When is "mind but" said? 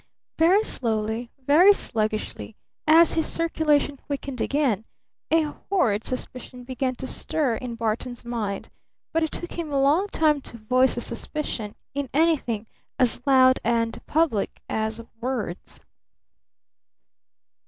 8.25-9.21